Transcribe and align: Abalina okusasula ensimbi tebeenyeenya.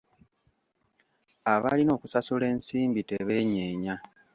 Abalina 1.53 1.91
okusasula 1.97 2.45
ensimbi 2.53 3.01
tebeenyeenya. 3.09 3.95